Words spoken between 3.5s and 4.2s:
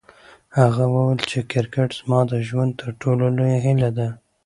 هیله ده.